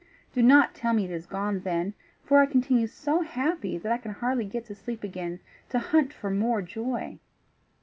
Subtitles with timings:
[0.33, 1.93] Do not tell me it is gone then,
[2.23, 6.11] for I continue so happy that I can hardly get to sleep again to hunt
[6.11, 7.19] for more joy.